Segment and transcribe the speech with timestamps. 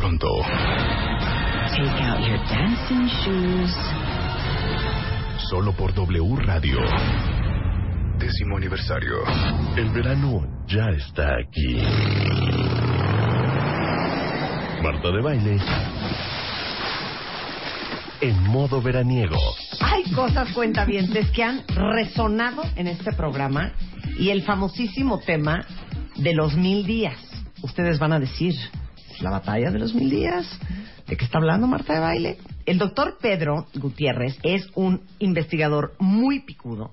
[0.00, 0.28] Pronto,
[1.76, 3.74] Take out your dancing shoes.
[5.50, 6.78] solo por W Radio.
[8.18, 9.16] Décimo aniversario.
[9.76, 11.76] El verano ya está aquí.
[14.82, 15.58] Marta de Baile.
[18.22, 19.36] En modo veraniego.
[19.80, 23.72] Hay cosas cuentavientes que han resonado en este programa
[24.18, 25.64] y el famosísimo tema
[26.16, 27.18] de los mil días.
[27.62, 28.70] Ustedes van a decir, ¿es
[29.22, 30.46] la batalla de los mil días?
[31.06, 32.38] ¿De qué está hablando Marta de Baile?
[32.66, 36.92] El doctor Pedro Gutiérrez es un investigador muy picudo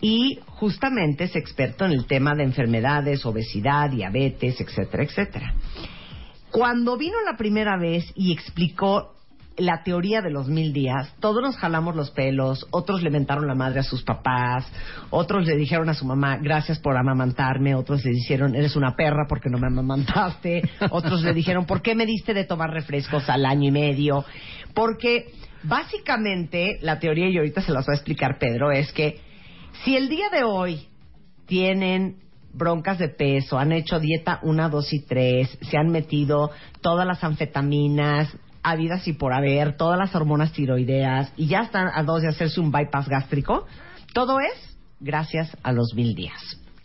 [0.00, 5.54] y justamente es experto en el tema de enfermedades, obesidad, diabetes, etcétera, etcétera.
[6.50, 9.13] Cuando vino la primera vez y explicó
[9.56, 13.54] la teoría de los mil días, todos nos jalamos los pelos, otros le mentaron la
[13.54, 14.66] madre a sus papás,
[15.10, 19.26] otros le dijeron a su mamá, gracias por amamantarme, otros le dijeron, eres una perra
[19.28, 23.46] porque no me amamantaste, otros le dijeron, ¿por qué me diste de tomar refrescos al
[23.46, 24.24] año y medio?
[24.74, 25.32] Porque
[25.62, 29.20] básicamente la teoría, y ahorita se las va a explicar Pedro, es que
[29.84, 30.88] si el día de hoy
[31.46, 32.16] tienen
[32.52, 37.22] broncas de peso, han hecho dieta 1, 2 y 3, se han metido todas las
[37.24, 42.28] anfetaminas, habidas y por haber, todas las hormonas tiroideas y ya están a dos de
[42.28, 43.66] hacerse un bypass gástrico,
[44.12, 46.40] todo es gracias a los mil días.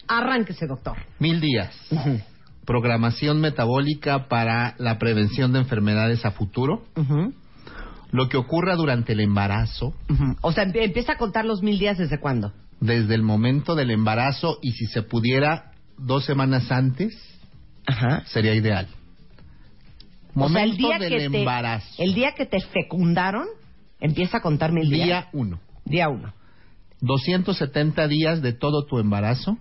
[0.07, 0.97] Arránquese, doctor.
[1.19, 1.73] Mil días.
[2.65, 6.83] Programación metabólica para la prevención de enfermedades a futuro.
[8.11, 9.93] Lo que ocurra durante el embarazo.
[10.41, 12.53] O sea, empie- empieza a contar los mil días desde cuándo.
[12.81, 17.13] desde el momento del embarazo y si se pudiera dos semanas antes,
[17.85, 18.23] Ajá.
[18.25, 18.87] sería ideal.
[20.39, 21.95] O sea, el Momento día del que te, embarazo.
[21.97, 23.47] el día que te fecundaron,
[23.99, 25.05] empieza a contar mil días.
[25.05, 25.59] Día uno.
[25.85, 26.33] Día uno.
[27.01, 29.57] 270 días de todo tu embarazo.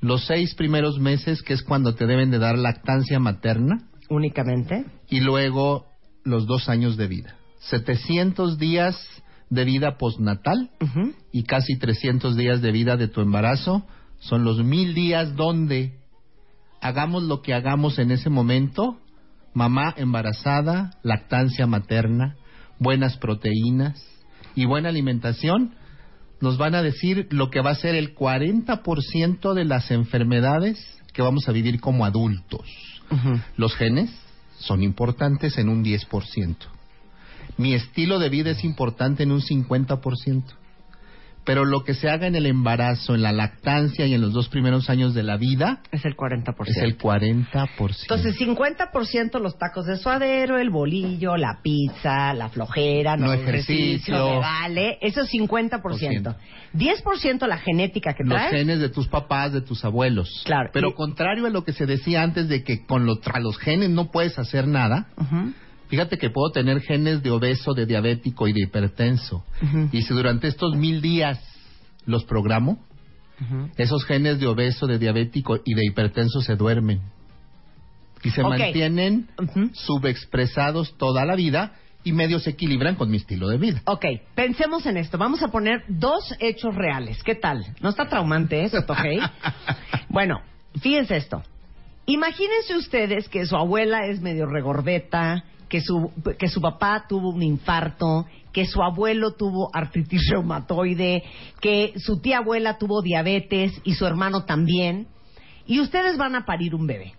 [0.00, 3.84] Los seis primeros meses, que es cuando te deben de dar lactancia materna.
[4.10, 4.86] Únicamente.
[5.10, 5.86] y luego
[6.24, 7.36] los dos años de vida.
[7.60, 8.96] 700 días
[9.50, 10.70] de vida postnatal
[11.32, 13.84] y casi 300 días de vida de tu embarazo
[14.20, 15.98] son los mil días donde
[16.80, 18.98] hagamos lo que hagamos en ese momento,
[19.58, 22.36] mamá embarazada, lactancia materna,
[22.78, 24.00] buenas proteínas
[24.54, 25.74] y buena alimentación,
[26.40, 30.78] nos van a decir lo que va a ser el 40% de las enfermedades
[31.12, 32.68] que vamos a vivir como adultos.
[33.56, 34.10] Los genes
[34.58, 36.56] son importantes en un 10%.
[37.56, 40.44] Mi estilo de vida es importante en un 50%.
[41.48, 44.50] Pero lo que se haga en el embarazo, en la lactancia y en los dos
[44.50, 46.54] primeros años de la vida Es el 40%.
[46.66, 48.02] es el 40%.
[48.02, 54.40] Entonces, 50% los tacos de suadero, el bolillo, la pizza, la flojera, no, No ejercicio.
[54.40, 54.98] vale.
[55.00, 56.36] Eso es 50%.
[56.74, 58.50] 10% la genética que los traes.
[58.52, 60.42] genes de tus papás, de tus abuelos.
[60.44, 63.40] Claro, Pero y- contrario a lo que se decía antes de que con lo- tra-
[63.40, 65.52] los genes no puedes hacer nada, Ujú.
[65.88, 69.44] Fíjate que puedo tener genes de obeso, de diabético y de hipertenso.
[69.92, 71.40] Y si durante estos mil días
[72.06, 72.78] los programo,
[73.76, 77.00] esos genes de obeso, de diabético y de hipertenso se duermen.
[78.24, 78.48] Y se Ok.
[78.48, 79.28] mantienen
[79.74, 81.74] subexpresados toda la vida
[82.04, 83.82] y medio se equilibran con mi estilo de vida.
[83.84, 85.18] Ok, pensemos en esto.
[85.18, 87.22] Vamos a poner dos hechos reales.
[87.22, 87.64] ¿Qué tal?
[87.80, 89.18] ¿No está traumante eso, Tohei?
[90.08, 90.40] bueno,
[90.80, 91.42] fíjense esto.
[92.06, 97.42] Imagínense ustedes que su abuela es medio regordeta, que su, que su papá tuvo un
[97.42, 101.22] infarto, que su abuelo tuvo artritis reumatoide,
[101.60, 105.06] que su tía abuela tuvo diabetes y su hermano también.
[105.66, 107.12] Y ustedes van a parir un bebé.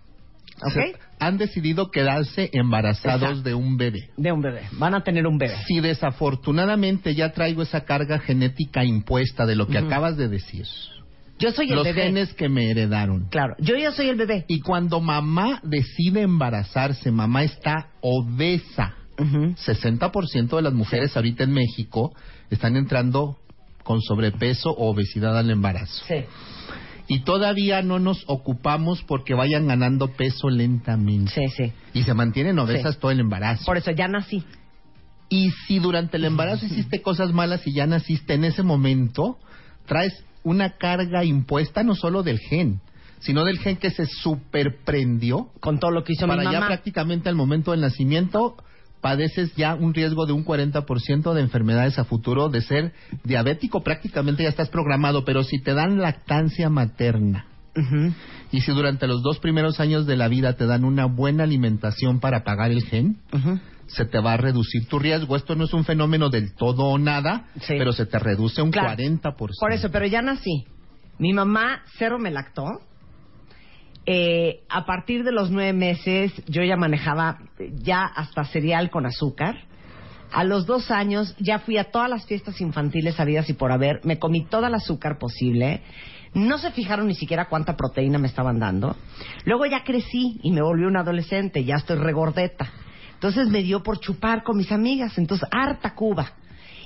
[0.62, 0.72] ¿Ok?
[0.72, 3.42] Se- han decidido quedarse embarazados Exacto.
[3.48, 4.08] de un bebé.
[4.16, 4.62] De un bebé.
[4.72, 5.54] Van a tener un bebé.
[5.66, 10.66] Si desafortunadamente ya traigo esa carga genética impuesta de lo que acabas de decir,
[11.40, 12.02] Yo soy el los bebé.
[12.04, 13.26] genes que me heredaron.
[13.30, 14.44] Claro, yo ya soy el bebé.
[14.46, 18.94] Y cuando mamá decide embarazarse, mamá está obesa.
[19.18, 19.54] Ujú.
[19.56, 22.14] 60% de las mujeres ahorita en México
[22.50, 23.36] están entrando
[23.82, 26.04] con sobrepeso o obesidad al embarazo.
[26.06, 26.24] Sí.
[27.12, 31.32] y todavía no nos ocupamos porque vayan ganando peso lentamente.
[31.32, 31.72] Sí, sí.
[31.92, 33.00] Y se mantienen obesas Sí.
[33.00, 33.64] todo el embarazo.
[33.64, 34.44] Por eso ya nací.
[35.28, 39.38] Y si durante el embarazo hiciste cosas malas y ya naciste en ese momento,
[39.86, 42.80] traes una carga impuesta no solo del gen,
[43.20, 46.66] sino del gen que se superprendió Con todo lo que hizo para mi ya mamá.
[46.68, 48.56] prácticamente al momento del nacimiento
[49.00, 52.92] padeces ya un riesgo de un 40% de enfermedades a futuro, de ser
[53.24, 57.46] diabético prácticamente ya estás programado, pero si te dan lactancia materna
[58.52, 62.20] y si durante los dos primeros años de la vida te dan una buena alimentación
[62.20, 63.18] para pagar el gen.
[63.92, 65.36] se te va a reducir tu riesgo.
[65.36, 67.74] Esto no es un fenómeno del todo o nada, Sí.
[67.78, 68.88] pero se te reduce un Claro.
[68.88, 69.58] 40%.
[69.60, 70.64] Por eso, pero ya nací.
[71.18, 72.64] Mi mamá cero me lactó.
[74.06, 77.38] Eh, a partir de los nueve meses yo ya manejaba
[77.82, 79.56] ya hasta cereal con azúcar.
[80.32, 84.00] A los dos años ya fui a todas las fiestas infantiles habidas y por haber.
[84.04, 85.82] Me comí toda el azúcar posible.
[86.32, 88.96] No se fijaron ni siquiera cuánta proteína me estaban dando.
[89.44, 91.64] Luego ya crecí y me volví una adolescente.
[91.64, 92.70] Ya estoy regordeta.
[93.20, 95.18] Entonces me dio por chupar con mis amigas.
[95.18, 96.32] Entonces, harta Cuba.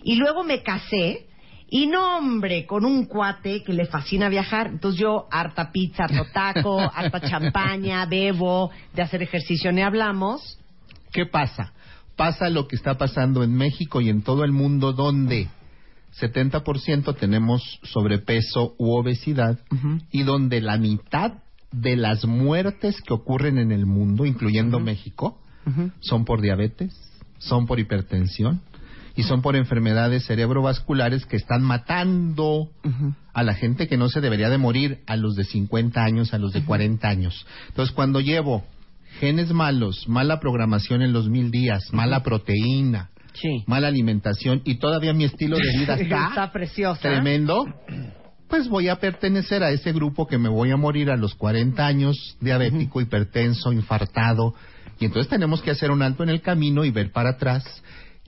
[0.02, 1.28] Y luego me casé.
[1.70, 4.66] Y no, hombre, con un cuate que le fascina viajar.
[4.66, 10.58] Entonces yo, harta pizza, harto taco, harta champaña, bebo, de hacer ejercicio, ni hablamos.
[11.12, 11.72] ¿Qué pasa?
[12.16, 15.46] Pasa lo que está pasando en México y en todo el mundo donde
[16.20, 19.60] 70% tenemos sobrepeso u obesidad
[20.10, 21.34] y donde la mitad
[21.70, 25.38] de las muertes que ocurren en el mundo, incluyendo México,
[26.00, 26.94] son por diabetes,
[27.38, 28.60] son por hipertensión
[29.16, 32.68] y son por enfermedades cerebrovasculares que están matando
[33.32, 36.38] a la gente que no se debería de morir a los de 50 años, a
[36.38, 37.46] los de 40 años.
[37.68, 38.64] Entonces, cuando llevo
[39.20, 43.64] genes malos, mala programación en los mil días, mala proteína, Sí.
[43.66, 47.00] mala alimentación y todavía mi estilo de vida está, Está preciosa.
[47.00, 47.64] tremendo,
[48.48, 51.84] pues voy a pertenecer a ese grupo que me voy a morir a los 40
[51.84, 54.54] años, diabético, hipertenso, infartado.
[54.98, 57.82] Y entonces tenemos que hacer un alto en el camino y ver para atrás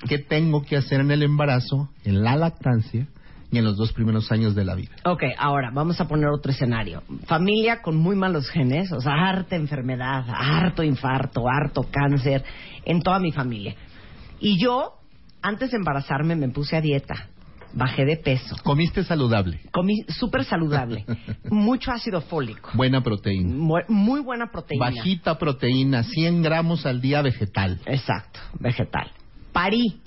[0.09, 3.07] qué tengo que hacer en el embarazo, en la lactancia
[3.51, 4.95] y en los dos primeros años de la vida.
[5.05, 7.03] Ok, ahora vamos a poner otro escenario.
[7.27, 12.45] Familia con muy malos genes, o sea, harta enfermedad, harto infarto, harto cáncer,
[12.85, 13.75] en toda mi familia.
[14.41, 14.95] Y yo,
[15.43, 17.29] antes de embarazarme, me puse a dieta.
[17.75, 18.57] Bajé de peso.
[18.63, 21.05] Comiste saludable, Comí súper saludable.
[21.51, 22.71] Mucho ácido fólico.
[22.75, 24.87] buena proteína, Mu- Muy buena proteína.
[24.87, 27.81] bajita proteína, 100 gramos al día vegetal.
[27.87, 29.11] Exacto, vegetal.
[29.53, 30.01] Parí.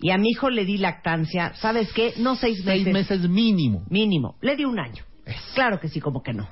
[0.00, 2.14] Y a mi hijo le di lactancia, ¿sabes qué?
[2.18, 2.82] No seis meses.
[2.84, 3.84] Seis meses mínimo.
[3.88, 4.36] Mínimo.
[4.42, 5.02] Le di un año.
[5.54, 6.46] Claro que sí, como que no.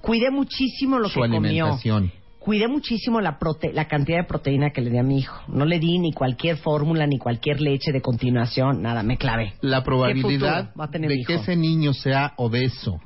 [0.00, 1.64] Cuidé muchísimo lo Su que comió.
[1.66, 2.12] alimentación.
[2.42, 5.42] Cuidé muchísimo la, prote la cantidad de proteína que le di a mi hijo.
[5.46, 9.54] No le di ni cualquier fórmula, ni cualquier leche de continuación, nada, me clavé.
[9.60, 13.00] La probabilidad va a tener de que ese niño sea obeso,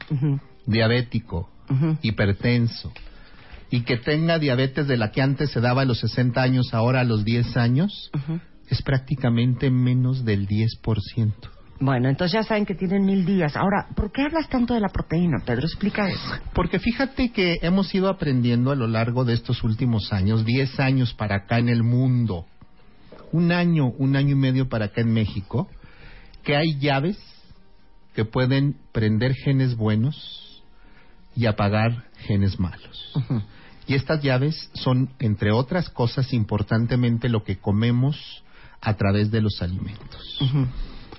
[0.65, 1.51] diabético,
[2.01, 2.93] hipertenso
[3.71, 7.01] y que tenga diabetes de la que antes se daba a los 60 años, ahora
[7.01, 8.11] a los 10 años,
[8.71, 11.33] es prácticamente menos del 10%.
[11.79, 13.55] Bueno, entonces ya saben que tienen mil días.
[13.57, 15.67] Ahora, ¿por qué hablas tanto de la proteína, Pedro?
[15.67, 16.35] Explica eso.
[16.55, 21.13] Porque fíjate que hemos ido aprendiendo a lo largo de estos últimos años, 10 años
[21.13, 22.47] para acá en el mundo,
[23.33, 25.69] un año, un año y medio para acá en México,
[26.43, 27.19] que hay llaves
[28.15, 30.63] que pueden prender genes buenos
[31.35, 33.13] y apagar genes malos.
[33.87, 38.43] Y estas llaves son, entre otras cosas, importantemente lo que comemos
[38.81, 40.41] a través de los alimentos.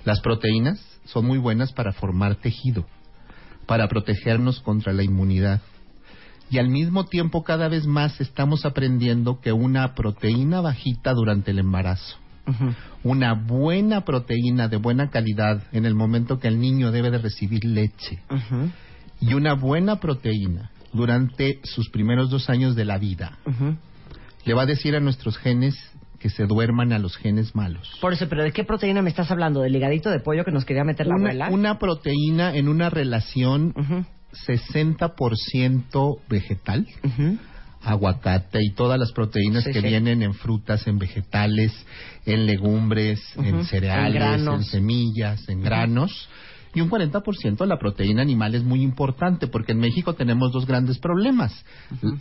[0.08, 2.86] Las proteínas son muy buenas para formar tejido,
[3.66, 5.60] para protegernos contra la inmunidad.
[6.50, 11.60] Y al mismo tiempo cada vez más estamos aprendiendo que una proteína bajita durante el
[11.60, 12.16] embarazo,
[13.04, 17.66] una buena proteína de buena calidad en el momento que el niño debe de recibir
[17.66, 18.22] leche
[19.20, 23.38] y una buena proteína durante sus primeros dos años de la vida
[24.46, 25.76] le va a decir a nuestros genes
[26.20, 27.90] que se duerman a los genes malos.
[28.02, 29.62] Por eso, pero ¿de qué proteína me estás hablando?
[29.62, 31.46] ¿Del ligadito de pollo que nos quería meter la abuela?
[31.48, 34.04] Una, una proteína en una relación Ujú,
[34.48, 36.88] 60% vegetal,
[37.82, 39.88] aguacate y todas las proteínas Sí, que sí.
[39.88, 41.72] vienen en frutas, en vegetales,
[42.26, 46.30] en legumbres, en cereales, En en, semillas, en granos.
[46.74, 50.66] Y un 40% de la proteína animal es muy importante porque en México tenemos dos
[50.68, 51.64] grandes problemas,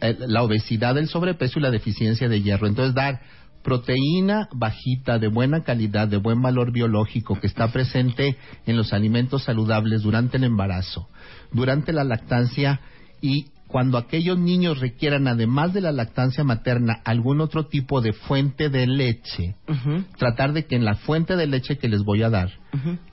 [0.00, 2.66] Eh, la obesidad, el sobrepeso y la deficiencia de hierro.
[2.66, 3.20] Entonces dar
[3.66, 9.42] proteína bajita, de buena calidad, de buen valor biológico, que está presente en los alimentos
[9.42, 11.08] saludables durante el embarazo,
[11.50, 12.80] durante la lactancia
[13.20, 18.68] y cuando aquellos niños requieran, además de la lactancia materna, algún otro tipo de fuente
[18.68, 19.56] de leche,
[20.16, 22.52] tratar de que en la fuente de leche que les voy a dar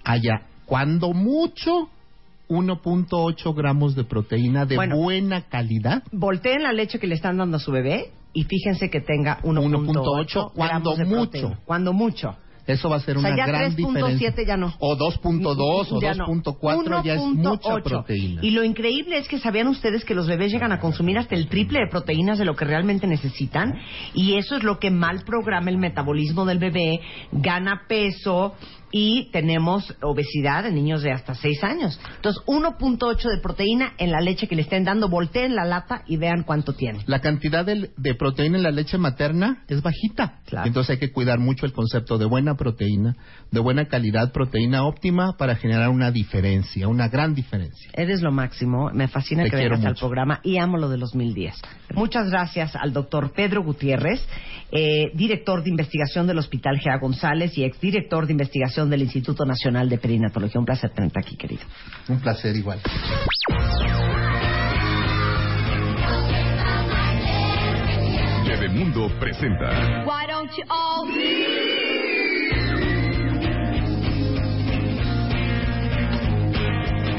[0.04, 1.90] haya, cuando mucho,
[2.48, 4.98] 1.8 gramos de proteína de Bueno.
[4.98, 6.04] buena calidad.
[6.12, 9.86] Volteen la leche que le están dando a su bebé y fíjense que tenga 1.8
[9.86, 11.58] 1.8, cuando de mucho.
[11.66, 12.36] Cuando mucho.
[12.66, 14.34] Eso va a ser O sea, una ya gran 3.7 diferencia.
[14.48, 14.74] ya no.
[14.80, 16.28] O 2.2 o Ya no.
[16.28, 17.84] 2.4 ya es mucha 1.8.
[17.84, 18.42] proteína.
[18.44, 21.48] Y lo increíble es que sabían ustedes que los bebés llegan a consumir hasta el
[21.50, 23.76] triple de proteínas de lo que realmente necesitan
[24.14, 27.02] y eso es lo que mal programa el metabolismo del bebé,
[27.34, 28.56] gana peso
[28.94, 32.00] y tenemos obesidad en niños de hasta 6 años.
[32.16, 36.18] Entonces, 1.8 de proteína en la leche que le estén dando, volteen la lata y
[36.18, 37.00] vean cuánto tiene.
[37.08, 40.42] La cantidad de, de proteína en la leche materna es bajita.
[40.46, 40.68] Claro.
[40.68, 43.18] Entonces hay que cuidar mucho el concepto de buena proteína,
[43.50, 47.90] de buena calidad, proteína óptima para generar una diferencia, una gran diferencia.
[47.94, 48.92] Eres lo máximo.
[48.94, 51.60] Me fascina Te que vengas al programa y amo lo de los mil días.
[51.96, 54.24] Muchas gracias al doctor Pedro Gutiérrez,
[54.72, 59.90] eh, director de investigación del Hospital Gea González y exdirector de investigación del Instituto Nacional
[59.90, 60.60] de Perinatología.
[60.60, 61.64] Un placer tenerte aquí, querido.
[62.10, 62.80] Un placer igual.
[68.48, 70.94] Bebemundo presenta Why don't you all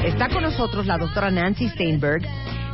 [0.05, 2.21] Está con nosotros la doctora Nancy Steinberg,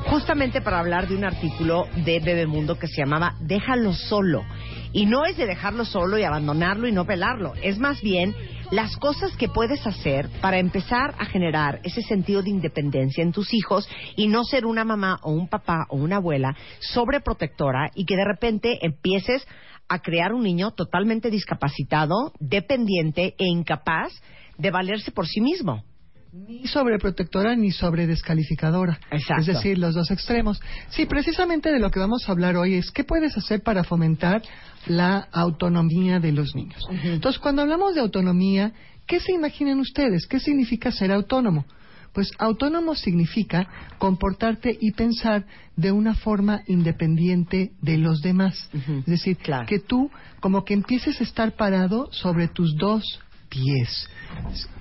[0.07, 4.43] justamente para hablar de un artículo de Bebemundo que se llamaba Déjalo solo.
[4.91, 8.35] Y no es de dejarlo solo y abandonarlo y no pelarlo, es más bien
[8.71, 13.53] las cosas que puedes hacer para empezar a generar ese sentido de independencia en tus
[13.53, 18.15] hijos y no ser una mamá o un papá o una abuela sobreprotectora y que
[18.15, 19.45] de repente empieces
[19.89, 24.13] a crear un niño totalmente discapacitado, dependiente e incapaz
[24.57, 25.83] de valerse por sí mismo.
[26.31, 28.97] ni sobreprotectora ni sobredescalificadora.
[29.11, 29.41] Exacto.
[29.41, 30.61] Es decir, los dos extremos.
[30.87, 34.41] Sí, precisamente de lo que vamos a hablar hoy es qué puedes hacer para fomentar
[34.87, 36.83] la autonomía de los niños.
[37.03, 38.73] Entonces, cuando hablamos de autonomía,
[39.07, 40.27] ¿qué se imaginan ustedes?
[40.27, 41.65] ¿Qué significa ser autónomo?
[42.13, 45.45] Pues autónomo significa comportarte y pensar
[45.77, 48.69] de una forma independiente de los demás.
[48.73, 49.65] Es decir, claro.
[49.65, 50.11] que tú
[50.41, 54.09] como que empieces a estar parado sobre tus dos pies.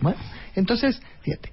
[0.00, 0.18] Bueno,
[0.56, 1.52] entonces, fíjate.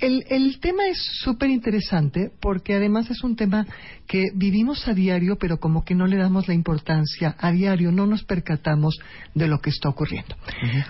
[0.00, 3.66] El, el tema es súper interesante porque además es un tema
[4.06, 8.06] que vivimos a diario, pero como que no le damos la importancia a diario, no
[8.06, 8.98] nos percatamos
[9.34, 10.36] de lo que está ocurriendo.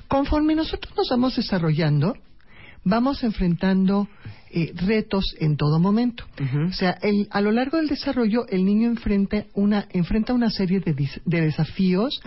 [0.08, 2.14] Conforme nosotros nos vamos desarrollando,
[2.84, 4.08] vamos enfrentando
[4.50, 6.24] eh, retos en todo momento.
[6.68, 10.80] O sea, el- a lo largo del desarrollo, el niño enfrenta una, enfrenta una serie
[10.80, 12.20] de, desafíos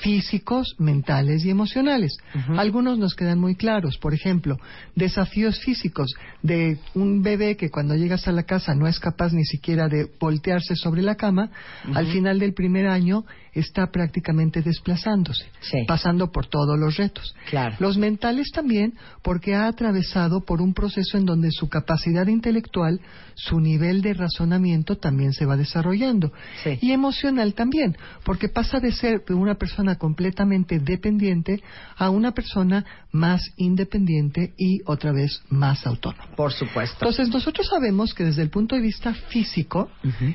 [0.00, 2.16] físicos, mentales y emocionales.
[2.56, 3.98] Algunos nos quedan muy claros.
[3.98, 4.56] Por ejemplo,
[4.94, 6.12] desafíos físicos
[6.42, 10.08] de un bebé que cuando llegas a la casa no es capaz ni siquiera de
[10.18, 11.50] voltearse sobre la cama,
[11.94, 15.78] al final del primer año está prácticamente desplazándose, Sí.
[15.86, 17.34] pasando por todos los retos.
[17.50, 17.76] Claro.
[17.80, 23.00] Los mentales también, porque ha atravesado por un proceso en donde su capacidad intelectual,
[23.34, 26.32] su nivel de razonamiento también se va desarrollando.
[26.62, 26.78] Sí.
[26.80, 31.62] Y emocional también, porque pasa de ser una persona completamente dependiente
[31.96, 36.28] a una persona más independiente y otra vez más autónoma.
[36.36, 36.96] Por supuesto.
[37.00, 39.90] Entonces, nosotros sabemos que desde el punto de vista físico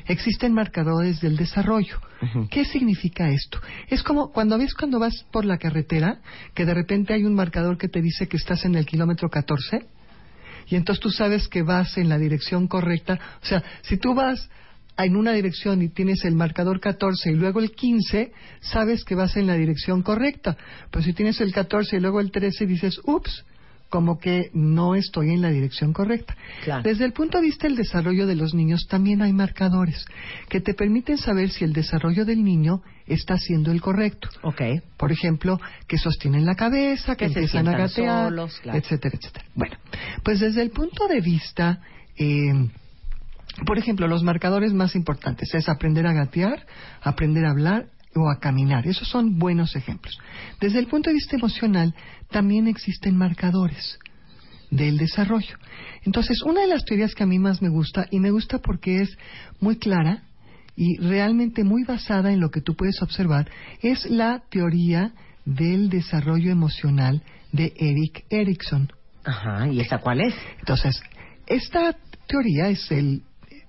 [0.06, 2.00] existen marcadores del desarrollo.
[2.50, 3.60] ¿Qué significa esto?
[3.88, 6.20] Es como cuando ves cuando vas por la carretera,
[6.54, 9.86] que de repente hay un marcador que te dice que estás en el kilómetro 14,
[10.68, 13.18] y entonces tú sabes que vas en la dirección correcta.
[13.42, 14.48] O sea, si tú vas
[14.98, 19.36] en una dirección y tienes el marcador 14 y luego el 15, sabes que vas
[19.36, 20.56] en la dirección correcta.
[20.90, 23.44] Pero si tienes el 14 y luego el 13, dices, ups,
[23.96, 26.36] como que no estoy en la dirección correcta.
[26.64, 26.82] Claro.
[26.82, 30.04] Desde el punto de vista del desarrollo de los niños, también hay marcadores
[30.50, 34.28] que te permiten saber si el desarrollo del niño está siendo el correcto.
[34.98, 38.78] Por ejemplo, que sostienen la cabeza, que, Que se empiezan a gatear, solos, claro.
[38.78, 39.46] etcétera, etcétera.
[39.54, 39.76] Bueno,
[40.22, 41.80] pues desde el punto de vista,
[42.18, 42.52] eh,
[43.64, 46.66] por ejemplo, los marcadores más importantes es aprender a gatear,
[47.00, 47.86] aprender a hablar
[48.16, 48.86] o a caminar.
[48.86, 50.18] Esos son buenos ejemplos.
[50.60, 51.94] Desde el punto de vista emocional,
[52.30, 53.98] también existen marcadores
[54.70, 55.56] del desarrollo.
[56.04, 59.02] Entonces, una de las teorías que a mí más me gusta, y me gusta porque
[59.02, 59.16] es
[59.60, 60.22] muy clara
[60.74, 63.48] y realmente muy basada en lo que tú puedes observar,
[63.80, 65.12] es la teoría
[65.44, 68.92] del desarrollo emocional de Eric Erickson.
[69.24, 69.68] Ajá.
[69.68, 70.34] ¿Y esa cuál es?
[70.58, 71.00] Entonces,
[71.46, 71.96] esta
[72.26, 73.22] teoría es el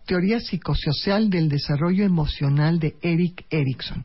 [0.08, 4.04] teoría psicosocial del desarrollo emocional de Eric Erickson.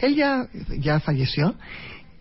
[0.00, 0.46] Él ya,
[0.78, 1.54] ya falleció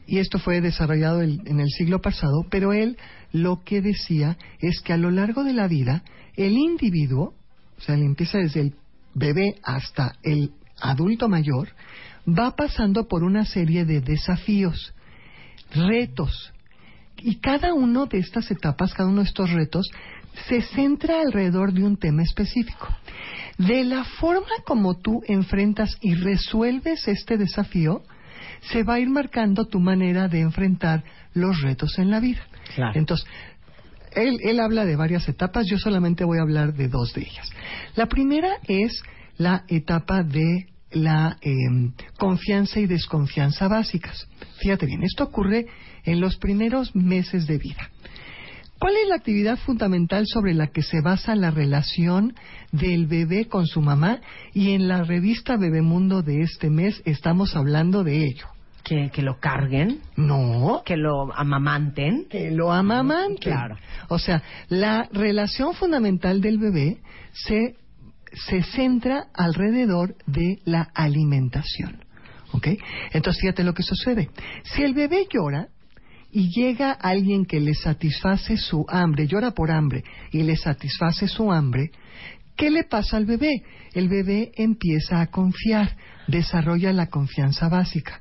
[0.07, 2.97] y esto fue desarrollado el- en el siglo pasado, pero él
[3.33, 6.03] lo que decía es que a lo largo de la vida
[6.37, 7.33] el individuo,
[7.77, 8.75] o sea, él empieza desde el
[9.15, 11.69] bebé hasta el adulto mayor,
[12.27, 14.93] va pasando por una serie de desafíos,
[15.75, 16.53] retos,
[17.17, 19.89] y cada uno de estas etapas, cada uno de estos retos,
[20.47, 22.87] se centra alrededor de un tema específico.
[23.57, 28.01] De la forma como tú enfrentas y resuelves este desafío,
[28.71, 32.41] se va a ir marcando tu manera de enfrentar los retos en la vida.
[32.75, 32.93] Claro.
[32.95, 33.27] Entonces,
[34.15, 37.49] él, él habla de varias etapas, yo solamente voy a hablar de dos de ellas.
[37.95, 39.01] La primera es
[39.37, 44.27] la etapa de la em, confianza y desconfianza básicas.
[44.59, 45.65] Fíjate bien, esto ocurre
[46.05, 47.89] en los primeros meses de vida.
[48.79, 52.33] ¿Cuál es la actividad fundamental sobre la que se basa la relación
[52.71, 54.19] del bebé con su mamá?
[54.53, 58.47] Y en la revista Bebemundo de este mes estamos hablando de ello.
[58.83, 62.25] Que, que lo carguen, No, que lo amamanten.
[62.29, 63.37] que lo amamanten.
[63.37, 63.77] Claro.
[64.09, 66.97] O sea, la relación fundamental del bebé
[67.31, 67.77] se,
[68.33, 72.03] se centra alrededor de la alimentación.
[72.51, 72.67] ¿Ok?
[73.13, 74.29] Entonces, fíjate lo que sucede.
[74.63, 75.69] Si el bebé llora
[76.33, 81.51] y llega alguien que le satisface su hambre, llora por hambre y le satisface su
[81.51, 81.91] hambre,
[82.57, 83.61] ¿qué le pasa al bebé?
[83.93, 85.95] El bebé empieza a confiar,
[86.27, 88.19] desarrolla la confianza básica.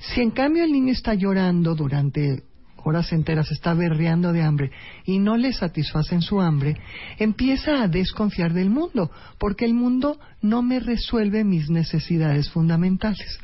[0.00, 2.42] Si en cambio el niño está llorando durante
[2.78, 4.72] horas enteras, está berreando de hambre
[5.04, 6.76] y no le satisfacen su hambre,
[7.20, 13.38] empieza a desconfiar del mundo, porque el mundo no me resuelve mis necesidades fundamentales.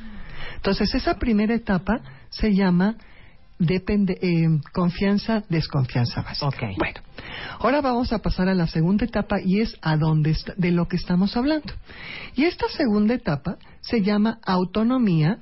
[0.57, 2.97] Entonces, esa primera etapa se llama
[3.61, 6.47] depende, eh, confianza, desconfianza básica.
[6.79, 7.01] Bueno,
[7.61, 10.89] ahora vamos a pasar a la segunda etapa y es a dónde está- de lo
[10.89, 11.73] que estamos hablando.
[12.35, 15.39] Y esta segunda etapa se llama autonomía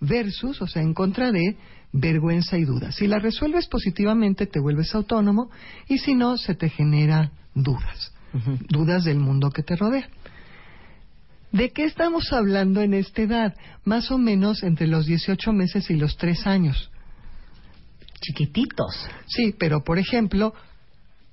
[0.00, 1.56] versus, o sea, en contra de
[1.92, 2.90] vergüenza y duda.
[2.90, 5.50] Si la resuelves positivamente, te vuelves autónomo
[5.88, 8.12] y si no, se te genera dudas,
[8.70, 10.08] dudas del mundo que te rodea.
[11.52, 13.54] ¿De qué estamos hablando en esta edad?
[13.84, 16.90] Más o menos entre los 18 meses y los 3 años.
[18.22, 18.94] Chiquititos.
[19.26, 20.54] Sí, pero por ejemplo,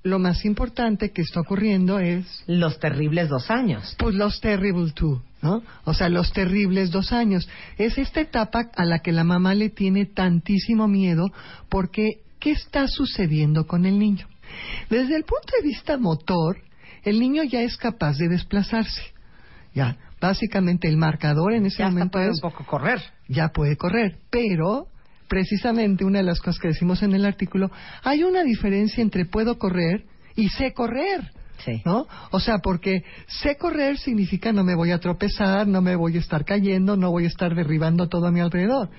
[0.03, 3.95] lo más importante que está ocurriendo es Los terribles dos años.
[3.97, 5.61] pues los terrible two, ¿no?
[5.85, 7.47] O sea, los terribles dos años.
[7.77, 11.27] Es esta etapa a la que la mamá le tiene tantísimo miedo
[11.69, 14.27] porque ¿qué está sucediendo con el niño?
[14.89, 16.57] Desde el punto de vista motor,
[17.03, 19.01] el niño ya es capaz de desplazarse.
[19.75, 22.99] Ya, básicamente el marcador en ese Ya hasta momento puede es un poco correr.
[23.27, 24.87] ya puede correr, pero
[25.29, 27.71] precisamente una de las cosas que decimos en el artículo,
[28.03, 30.03] hay una diferencia entre puedo correr
[30.35, 31.31] y sé correr.
[31.63, 31.81] Sí.
[31.85, 32.07] ¿No?
[32.31, 36.19] O sea, porque sé correr significa no me voy a tropezar, no me voy a
[36.19, 38.89] estar cayendo, no voy a estar derribando todo a mi alrededor.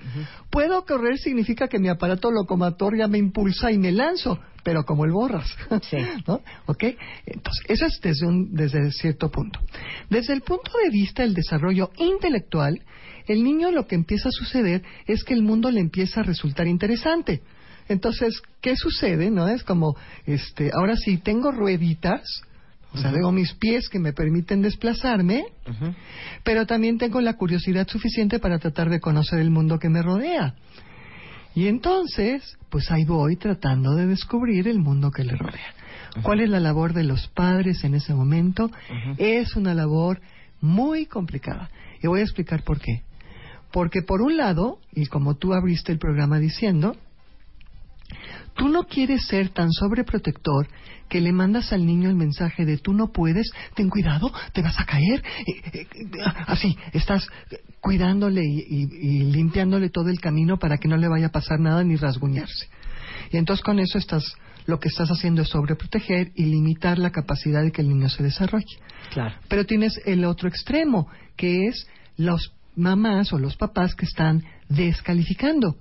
[0.49, 5.05] Puedo correr significa que mi aparato locomotor ya me impulsa y me lanzo, pero como
[5.05, 5.47] el borras.
[5.89, 5.97] Sí.
[6.27, 6.41] ¿No?
[6.67, 6.83] ¿Ok?
[7.25, 9.59] Entonces, eso es desde, un, desde cierto punto.
[10.09, 12.79] Desde el punto de vista del desarrollo intelectual,
[13.27, 16.67] el niño lo que empieza a suceder es que el mundo le empieza a resultar
[16.67, 17.41] interesante.
[17.87, 19.31] Entonces, ¿qué sucede?
[19.31, 19.47] ¿No?
[19.47, 19.95] Es como,
[20.25, 22.21] este, ahora sí, tengo rueditas,
[22.93, 25.45] o sea, tengo mis pies que me permiten desplazarme,
[26.43, 30.55] pero también tengo la curiosidad suficiente para tratar de conocer el mundo que me rodea.
[31.55, 35.73] Y entonces, pues ahí voy tratando de descubrir el mundo que le rodea.
[36.21, 38.69] ¿Cuál es la labor de los padres en ese momento?
[39.17, 40.19] Es una labor
[40.59, 41.69] muy complicada.
[42.01, 43.03] Y voy a explicar por qué.
[43.71, 46.97] Porque por un lado, y como tú abriste el programa diciendo,
[48.55, 50.67] tú no quieres ser tan sobreprotector
[51.09, 54.79] que le mandas al niño el mensaje de tú no puedes, ten cuidado, te vas
[54.79, 55.21] a caer.
[55.45, 55.87] Eh, eh,
[56.47, 57.27] así, estás
[57.81, 61.59] cuidándole y, y- y limpiándole todo el camino para que no le vaya a pasar
[61.59, 62.69] nada ni rasguñarse.
[63.31, 64.23] Y entonces con eso estás,
[64.67, 68.23] lo que estás haciendo es sobreproteger y limitar la capacidad de que el niño se
[68.23, 68.77] desarrolle.
[69.11, 69.35] Claro.
[69.49, 75.75] Pero tienes el otro extremo, que es los mamás o los papás que están descalificando.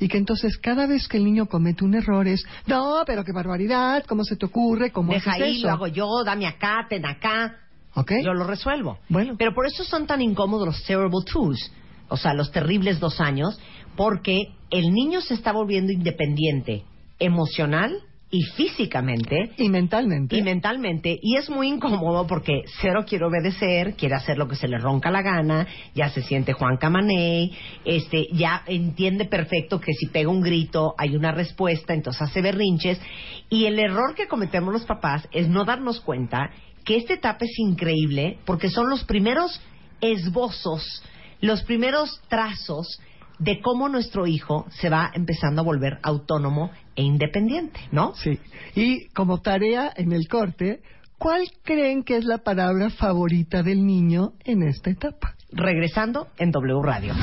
[0.00, 3.32] Y que entonces cada vez que el niño comete un error es, no, pero qué
[3.32, 4.92] barbaridad, ¿cómo se te ocurre?
[4.92, 5.66] ¿Cómo Deja haces ahí, eso?
[5.66, 7.56] lo hago yo, dame acá, ten acá.
[7.94, 8.12] ¿Ok?
[8.22, 8.98] Yo lo resuelvo.
[9.08, 9.34] Bueno.
[9.38, 11.72] Pero por eso son tan incómodos los terrible twos,
[12.08, 13.58] o sea, los terribles dos años,
[13.96, 16.84] porque el niño se está volviendo independiente
[17.18, 17.92] emocional
[18.30, 20.36] y físicamente Y mentalmente.
[20.36, 24.68] y mentalmente y es muy incómodo porque cero quiere obedecer, quiere hacer lo que se
[24.68, 27.52] le ronca la gana, ya se siente Juan Camaney,
[27.84, 33.00] este ya entiende perfecto que si pega un grito hay una respuesta, entonces hace berrinches
[33.48, 36.50] y el error que cometemos los papás es no darnos cuenta
[36.84, 39.60] que esta etapa es increíble porque son los primeros
[40.00, 41.02] esbozos,
[41.40, 43.00] los primeros trazos
[43.38, 48.14] de cómo nuestro hijo se va empezando a volver autónomo e independiente, ¿no?
[48.14, 48.38] Sí.
[48.74, 50.80] Y como tarea en el corte,
[51.18, 55.34] ¿cuál creen que es la palabra favorita del niño en esta etapa?
[55.50, 57.14] Regresando en W Radio.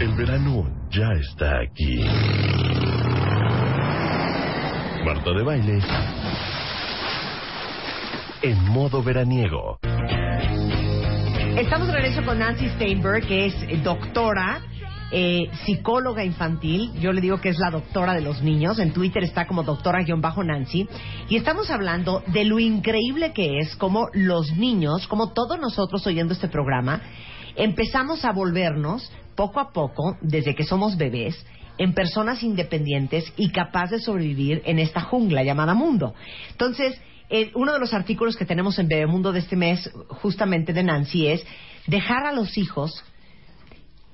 [0.00, 1.98] El verano ya está aquí.
[5.04, 5.78] Marta de Baile.
[8.42, 9.78] En modo veraniego.
[11.56, 14.60] Estamos de regreso con Nancy Steinberg, que es doctora,
[15.10, 16.92] eh, psicóloga infantil.
[17.00, 18.78] Yo le digo que es la doctora de los niños.
[18.78, 20.88] En Twitter está como doctora-nancy.
[21.28, 26.32] Y estamos hablando de lo increíble que es como los niños, como todos nosotros oyendo
[26.32, 27.02] este programa,
[27.56, 31.44] empezamos a volvernos poco a poco, desde que somos bebés,
[31.78, 36.14] en personas independientes y capaces de sobrevivir en esta jungla llamada mundo.
[36.50, 40.84] Entonces, eh, uno de los artículos que tenemos en Bebemundo de este mes, justamente de
[40.84, 41.44] Nancy, es
[41.86, 43.02] dejar a los hijos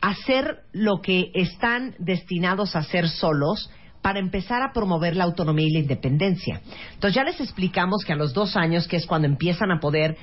[0.00, 3.70] hacer lo que están destinados a hacer solos
[4.02, 6.62] para empezar a promover la autonomía y la independencia.
[6.94, 10.16] Entonces ya les explicamos que a los dos años, que es cuando empiezan a poder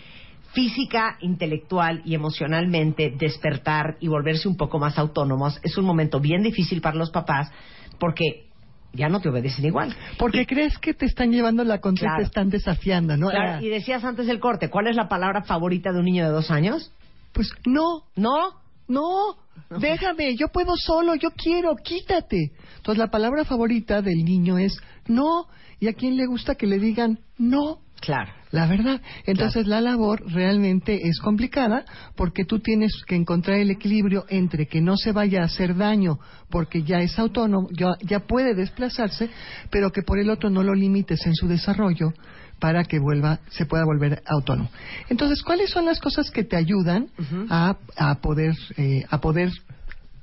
[0.53, 6.41] física, intelectual y emocionalmente despertar y volverse un poco más autónomos, es un momento bien
[6.41, 7.51] difícil para los papás
[7.99, 8.47] porque
[8.93, 9.95] ya no te obedecen igual.
[10.17, 12.17] Porque crees que te están llevando la Claro.
[12.17, 13.29] te están desafiando, ¿no?
[13.29, 16.31] Claro, y decías antes del corte, ¿cuál es la palabra favorita de un niño de
[16.31, 16.91] dos años?
[17.33, 18.66] Pues no, ¿No?
[18.87, 19.35] No,
[19.79, 22.51] déjame, yo puedo solo, yo quiero, quítate.
[22.77, 25.47] Entonces la palabra favorita del niño es no,
[25.79, 27.79] y a quién le gusta que le digan no.
[27.99, 28.31] Claro.
[28.51, 29.01] La verdad.
[29.25, 31.83] Entonces la labor realmente es complicada
[32.15, 36.19] porque tú tienes que encontrar el equilibrio entre que no se vaya a hacer daño
[36.49, 39.29] porque ya es autónomo, ya, ya puede desplazarse,
[39.69, 42.13] pero que por el otro no lo limites en su desarrollo
[42.59, 44.69] para que vuelva, se pueda volver autónomo.
[45.09, 47.07] Entonces, ¿cuáles son las cosas que te ayudan
[47.49, 49.51] a, a poder eh, a poder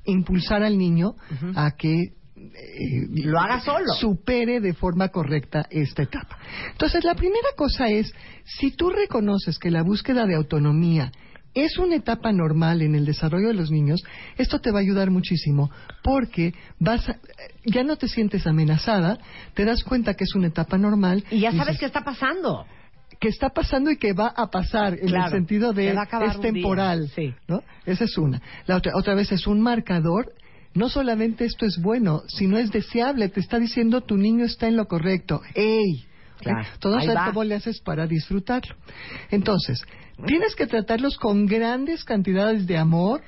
[0.05, 1.15] impulsar al niño
[1.55, 3.93] a que eh, Lo haga solo.
[3.93, 6.37] supere de forma correcta esta etapa.
[6.71, 11.11] Entonces, la primera cosa es, si tú reconoces que la búsqueda de autonomía
[11.55, 14.03] es una etapa normal en el desarrollo de los niños,
[14.37, 15.71] esto te va a ayudar muchísimo
[16.03, 17.17] porque vas a-
[17.65, 19.17] ya no te sientes amenazada,
[19.55, 22.65] te das cuenta que es una etapa normal Y ya sabes qué está pasando.
[23.19, 27.07] que está pasando y que va a pasar en Claro, el sentido de es temporal,
[27.15, 27.33] sí.
[27.47, 27.63] ¿no?
[27.85, 28.41] Esa es una.
[28.67, 30.33] La otra, otra vez es un marcador.
[30.73, 33.29] No solamente esto es bueno, sino es deseable.
[33.29, 35.41] Te está diciendo tu niño está en lo correcto.
[35.53, 36.03] ¡Ey!
[36.39, 38.75] Claro, Todo cómo le haces para disfrutarlo.
[39.31, 39.81] Entonces,
[40.25, 43.21] tienes que tratarlos con grandes cantidades de amor,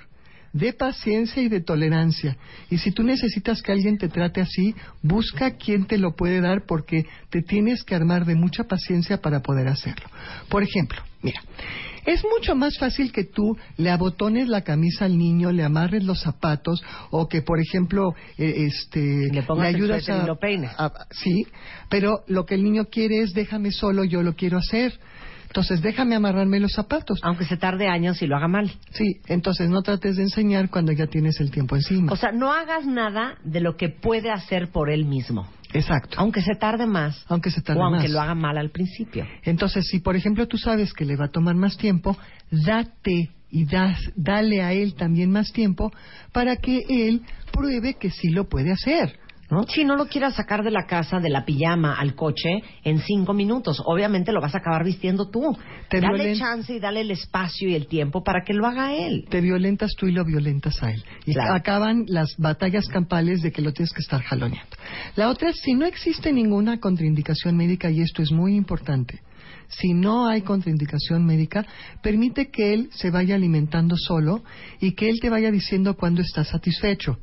[0.53, 2.37] de paciencia y de tolerancia.
[2.69, 6.65] Y si tú necesitas que alguien te trate así, busca quien te lo puede dar
[6.65, 10.07] porque te tienes que armar de mucha paciencia para poder hacerlo.
[10.49, 11.41] Por ejemplo, mira,
[12.07, 16.21] es mucho más fácil que tú le abotones la camisa al niño, le amarres los
[16.21, 20.71] zapatos o que, por ejemplo, eh, este, Le ayudas suéter a, y lo peines.
[20.77, 21.45] a- sí,
[21.89, 24.97] pero lo que el niño quiere es déjame solo, yo lo quiero hacer.
[25.47, 27.19] Entonces, déjame amarrarme los zapatos.
[27.23, 28.69] Aunque se tarde años y lo haga mal.
[28.91, 32.11] Sí, entonces no trates de enseñar cuando ya tienes el tiempo encima.
[32.11, 35.47] O sea, no hagas nada de lo que puede hacer por él mismo.
[35.73, 36.17] Exacto.
[36.19, 37.25] Aunque se tarde más.
[37.27, 38.11] Aunque se tarde o aunque más.
[38.11, 39.25] lo haga mal al principio.
[39.43, 42.17] Entonces, si por ejemplo tú sabes que le va a tomar más tiempo,
[42.51, 45.91] date y das, dale a él también más tiempo
[46.31, 49.17] para que él pruebe que sí lo puede hacer.
[49.49, 49.63] ¿No?
[49.63, 53.33] Si no lo quieras sacar de la casa, de la pijama al coche en cinco
[53.33, 55.57] minutos, obviamente lo vas a acabar vistiendo tú.
[55.89, 58.93] Te dale violen- chance y dale el espacio y el tiempo para que lo haga
[58.93, 59.25] él.
[59.29, 61.03] Te violentas tú y lo violentas a él.
[61.25, 61.53] Y Claro.
[61.53, 64.75] acaban las batallas campales de que lo tienes que estar jaloneando.
[65.15, 69.21] La otra es, si no existe ninguna contraindicación médica, y esto es muy importante,
[69.69, 71.65] si no hay contraindicación médica,
[72.01, 74.43] permite que él se vaya alimentando solo
[74.79, 77.17] y que él te vaya diciendo cuando está satisfecho.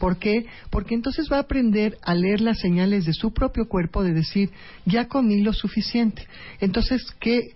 [0.00, 0.46] ¿Por qué?
[0.70, 4.50] Porque entonces va a aprender a leer las señales de su propio cuerpo de decir,
[4.86, 6.26] ya comí lo suficiente.
[6.58, 7.52] Entonces, ¿qué,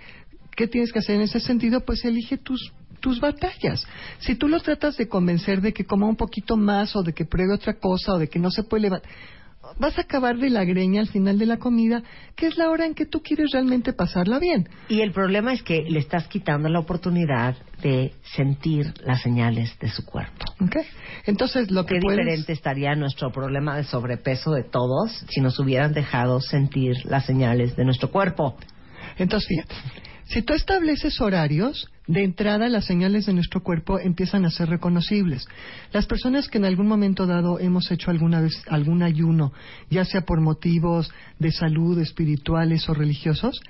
[0.54, 1.80] qué tienes que hacer en ese sentido?
[1.80, 3.86] Pues elige tus tus batallas.
[4.20, 7.26] Si tú los tratas de convencer de que coma un poquito más o de que
[7.26, 9.10] pruebe otra cosa o de que no se puede levantar,
[9.78, 12.02] vas a acabar de la greña al final de la comida,
[12.36, 14.68] que es la hora en que tú quieres realmente pasarla bien.
[14.88, 19.88] Y el problema es que le estás quitando la oportunidad de sentir las señales de
[19.88, 20.44] su cuerpo.
[20.60, 20.76] ¿ok?
[21.26, 22.18] Entonces, lo que Qué puedes...
[22.18, 27.76] diferente estaría nuestro problema de sobrepeso de todos si nos hubieran dejado sentir las señales
[27.76, 28.56] de nuestro cuerpo.
[29.18, 29.74] Entonces, fíjate,
[30.24, 35.46] si tú estableces horarios, de entrada las señales de nuestro cuerpo empiezan a ser reconocibles.
[35.92, 39.52] Las personas que en algún momento dado hemos hecho alguna vez algún ayuno,
[39.90, 43.60] ya sea por motivos de salud, espirituales o religiosos,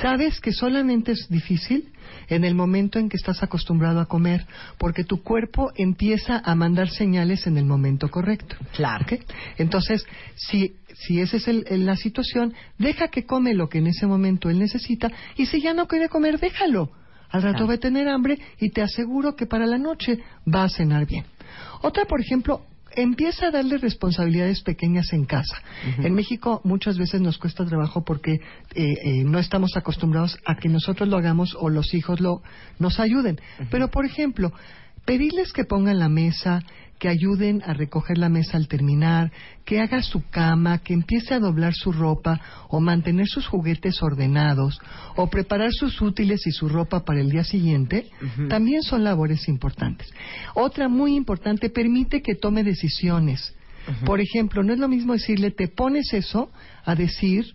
[0.00, 1.88] sabes que solamente es difícil
[2.28, 4.46] en el momento en que estás acostumbrado a comer,
[4.78, 8.56] porque tu cuerpo empieza a mandar señales en el momento correcto.
[8.74, 9.04] Claro.
[9.58, 14.06] Entonces, si, si esa es el- la situación, deja que come lo que en ese
[14.06, 16.90] momento él necesita y si ya no quiere comer, déjalo.
[17.32, 17.66] Al rato Claro.
[17.68, 21.24] va a tener hambre y te aseguro que para la noche va a cenar bien.
[21.80, 22.62] Otra, por ejemplo,
[22.94, 25.56] empieza a darle responsabilidades pequeñas en casa.
[25.98, 28.40] En México muchas veces nos cuesta trabajo porque eh,
[28.74, 32.42] eh, no estamos acostumbrados a que nosotros lo hagamos o los hijos lo
[32.78, 33.40] nos ayuden.
[33.70, 34.52] Pero por ejemplo,
[35.04, 36.62] pedirles que pongan la mesa,
[36.98, 39.32] que ayuden a recoger la mesa al terminar,
[39.64, 44.80] que haga su cama, que empiece a doblar su ropa o mantener sus juguetes ordenados
[45.16, 48.08] o preparar sus útiles y su ropa para el día siguiente,
[48.48, 50.12] también son labores importantes.
[50.54, 53.54] Otra muy importante, permite que tome decisiones.
[54.04, 56.52] Por ejemplo, no es lo mismo decirle te pones eso
[56.84, 57.46] a decir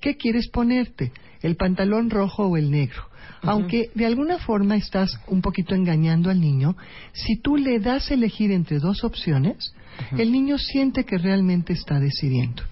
[0.00, 1.12] qué quieres ponerte,
[1.42, 3.09] el pantalón rojo o el negro.
[3.42, 6.76] Aunque de alguna forma estás un poquito engañando al niño,
[7.12, 9.74] si tú le das a elegir entre dos opciones,
[10.16, 12.62] el niño siente que realmente está decidiendo.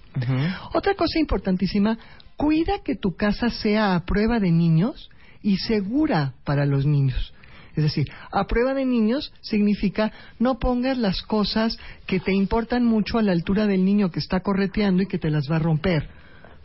[0.73, 1.97] Otra cosa importantísima,
[2.35, 5.09] cuida que tu casa sea a prueba de niños
[5.41, 7.33] y segura para los niños.
[7.75, 13.17] Es decir, a prueba de niños significa no pongas las cosas que te importan mucho
[13.17, 16.09] a la altura del niño que está correteando y que te las va a romper.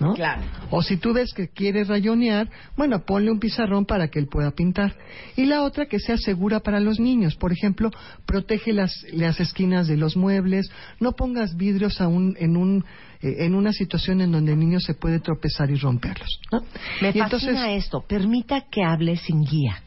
[0.00, 0.14] ¿No?
[0.14, 0.42] Claro.
[0.70, 4.50] O si tú ves que quieres rayonear, bueno, ponle un pizarrón para que él pueda
[4.50, 4.96] pintar.
[5.37, 7.37] Y la otra que sea segura para los niños.
[7.37, 7.90] Por ejemplo,
[8.26, 12.85] protege las, las esquinas de los muebles, no pongas vidrios aún en un
[13.22, 16.40] eh, en una situación en donde el niño se puede tropezar y romperlos.
[16.52, 16.61] ¿no?
[17.00, 18.04] Me Y fascina entonces- esto.
[18.07, 19.80] Permita que hable sin guía.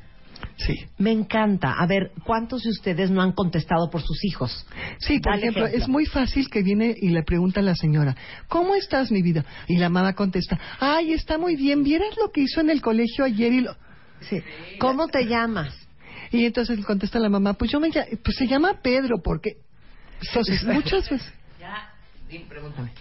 [0.57, 0.85] Sí.
[0.97, 1.73] Me encanta.
[1.73, 4.65] A ver, ¿cuántos de ustedes no han contestado por sus hijos?
[4.99, 5.83] Sí, por ejemplo, ejemplo.
[5.83, 8.15] es muy fácil que viene y le pregunta a la señora,
[8.47, 9.45] ¿cómo estás, mi vida?
[9.67, 13.23] Y la mamá contesta, ay, está muy bien, ¿vieras lo que hizo en el colegio
[13.23, 13.53] ayer?
[13.53, 13.75] Y, lo...
[14.21, 14.41] Sí.
[14.79, 15.73] ¿Cómo te llamas?
[16.31, 19.57] y entonces le contesta la mamá, pues yo me pues se llama Pedro, porque...
[20.21, 21.33] Entonces, muchas veces...
[21.59, 21.93] Ya,
[22.49, 22.91] pregúntame.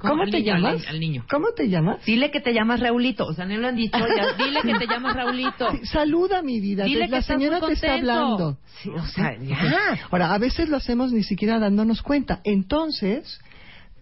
[0.00, 0.86] ¿Cómo te niño, llamas?
[0.88, 1.24] Al niño.
[1.30, 2.04] ¿Cómo te llamas?
[2.04, 3.26] Dile que te llamas Raulito.
[3.26, 3.98] O sea, no lo han dicho.
[3.98, 4.32] ya.
[4.44, 5.70] Dile que te llamas Raulito.
[5.72, 6.84] Sí, Saluda, mi vida.
[6.84, 8.58] Dile la que señora te está hablando.
[8.82, 9.98] Sí, o sea, ya.
[10.10, 12.40] Ahora, a veces lo hacemos ni siquiera dándonos cuenta.
[12.44, 13.40] Entonces,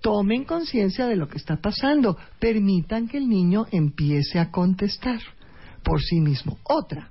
[0.00, 2.16] tomen conciencia de lo que está pasando.
[2.38, 5.20] Permitan que el niño empiece a contestar
[5.82, 6.58] por sí mismo.
[6.64, 7.10] Otra.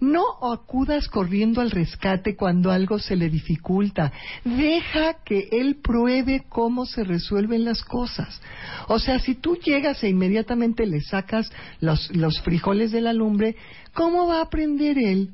[0.00, 4.10] No acudas corriendo al rescate cuando algo se le dificulta.
[4.44, 8.40] Deja que él pruebe cómo se resuelven las cosas.
[8.88, 13.56] O sea, si tú llegas e inmediatamente le sacas los, los frijoles de la lumbre,
[13.92, 15.30] ¿cómo va a aprender él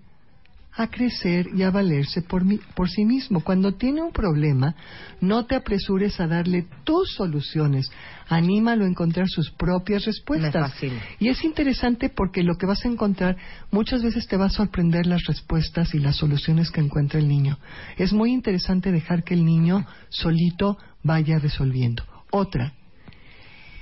[0.78, 3.40] a crecer y a valerse por, mi- por sí mismo.
[3.42, 4.74] Cuando tiene un problema,
[5.22, 7.90] no te apresures a darle tus soluciones.
[8.28, 10.74] Anímalo a encontrar sus propias respuestas.
[11.20, 13.36] Y es interesante porque lo que vas a encontrar
[13.70, 17.58] muchas veces te va a sorprender las respuestas y las soluciones que encuentra el niño.
[17.96, 22.02] Es muy interesante dejar que el niño solito vaya resolviendo.
[22.30, 22.72] Otra,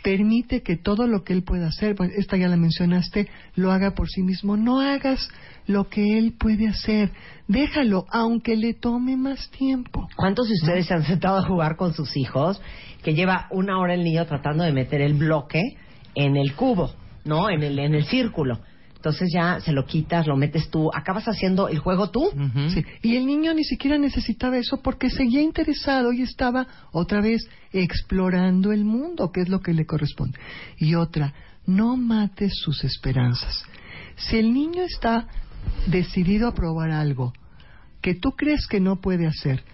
[0.04, 3.94] permite que todo lo que él pueda hacer, pues, esta ya la mencionaste, lo haga
[3.94, 4.56] por sí mismo.
[4.56, 5.28] No hagas
[5.66, 7.10] lo que él puede hacer.
[7.48, 10.06] Déjalo, aunque le tome más tiempo.
[10.14, 12.60] ¿Cuántos de ustedes se han sentado a jugar con sus hijos
[13.02, 15.62] que lleva una hora el niño tratando de meter el bloque
[16.14, 16.92] en el cubo,
[17.24, 17.48] ¿no?
[17.48, 18.60] En el, en el círculo.
[19.04, 22.30] Entonces ya se lo quitas, lo metes tú, acabas haciendo el juego tú.
[22.70, 27.46] Sí, Y el niño ni siquiera necesitaba eso porque seguía interesado y estaba otra vez
[27.70, 30.38] explorando el mundo, que es lo que le corresponde.
[30.78, 31.34] Y otra,
[31.66, 33.66] no mates sus esperanzas.
[34.16, 35.26] Si el niño está
[35.86, 37.34] decidido a probar algo
[38.00, 39.64] que tú crees que no puede hacer,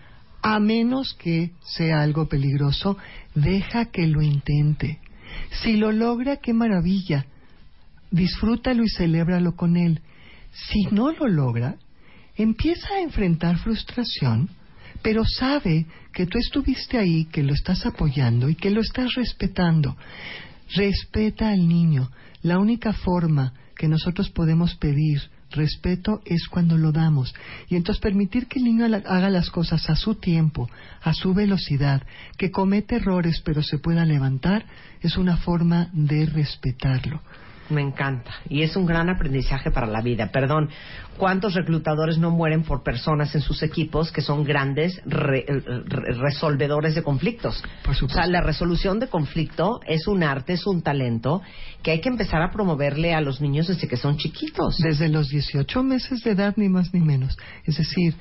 [0.43, 2.97] a menos que sea algo peligroso,
[3.37, 4.99] deja que lo intente.
[5.62, 7.27] Si lo logra, qué maravilla.
[8.11, 10.01] Disfrútalo y celébralo con él.
[10.53, 11.77] Si no lo logra,
[12.37, 14.49] empieza a enfrentar frustración,
[15.03, 19.96] pero sabe que tú estuviste ahí, que lo estás apoyando y que lo estás respetando.
[20.75, 22.11] Respeta al niño.
[22.42, 25.20] La única forma que nosotros podemos pedir
[25.51, 27.35] respeto es cuando lo damos.
[27.68, 30.68] Y entonces permitir que el niño haga las cosas a su tiempo,
[31.03, 32.03] a su velocidad,
[32.37, 34.64] que comete errores pero se pueda levantar,
[35.01, 37.20] es una forma de respetarlo.
[37.70, 38.30] Me encanta.
[38.48, 40.30] Y es un gran aprendizaje para la vida.
[40.33, 40.68] Perdón,
[41.16, 46.94] ¿cuántos reclutadores no mueren por personas en sus equipos que son grandes re- re- resolvedores
[46.94, 47.62] de conflictos?
[47.85, 48.20] Por O supuesto.
[48.20, 51.42] sea, la resolución de conflicto es un arte, es un talento
[51.83, 54.76] que hay que empezar a promoverle a los niños desde que son chiquitos.
[54.78, 57.38] Desde los 18 meses de edad, ni más ni menos.
[57.64, 58.14] Es decir,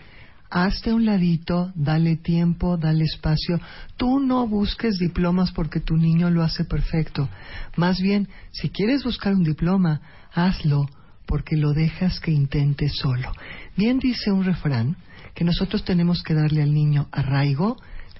[0.49, 3.59] hazte un ladito, dale tiempo, dale espacio.
[3.97, 7.29] Tú no busques diplomas porque tu niño lo hace perfecto.
[7.75, 10.01] Más bien, si quieres buscar un diploma,
[10.33, 10.87] hazlo
[11.25, 13.31] porque lo dejas que intente solo.
[13.77, 14.97] Bien dice un refrán
[15.35, 17.77] que nosotros tenemos que darle al niño arraigo,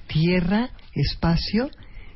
[0.07, 1.69] tierra, espacio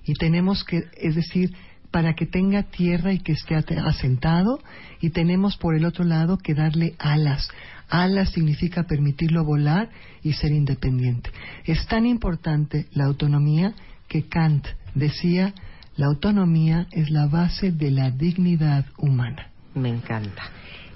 [0.06, 1.49] y tenemos que, es decir,
[1.94, 4.60] para que tenga tierra y que esté asentado
[5.00, 7.48] y tenemos por el otro lado que darle alas.
[7.88, 9.90] Alas significa permitirlo volar
[10.24, 11.30] y ser independiente.
[11.66, 13.76] Es tan importante la autonomía
[14.08, 15.54] que Kant decía,
[15.96, 19.50] la autonomía es la base de la dignidad humana.
[19.76, 20.42] Me encanta.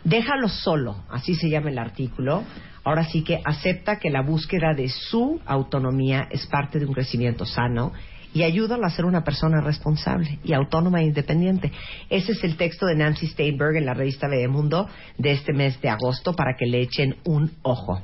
[0.03, 2.43] Déjalo solo, así se llama el artículo.
[2.83, 7.45] Ahora sí que acepta que la búsqueda de su autonomía es parte de un crecimiento
[7.45, 7.93] sano
[8.33, 11.71] y ayúdalo a ser una persona responsable y autónoma e independiente.
[12.09, 14.87] Ese es el texto de Nancy Steinberg en la revista Mundo
[15.17, 18.01] de este mes de agosto para que le echen un ojo.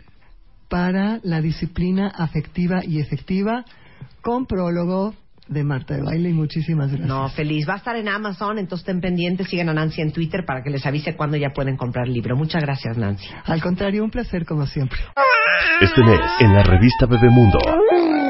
[0.69, 3.65] para la disciplina afectiva y efectiva
[4.23, 5.15] con prólogo
[5.49, 7.09] de Marta de Baile y muchísimas gracias.
[7.09, 7.69] No, feliz.
[7.69, 9.49] Va a estar en Amazon, entonces estén pendientes.
[9.49, 12.37] Sigan a Nancy en Twitter para que les avise cuándo ya pueden comprar el libro.
[12.37, 13.27] Muchas gracias, Nancy.
[13.45, 15.01] Al contrario, un placer como siempre.
[15.81, 17.59] Este mes, en la revista Bebemundo.